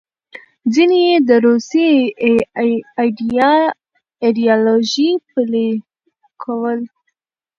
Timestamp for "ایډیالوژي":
4.23-5.11